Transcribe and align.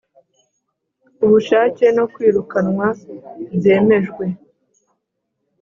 ubushake 1.25 1.85
no 1.97 2.05
kwirukanwa 2.13 2.87
byemejwe 3.55 4.25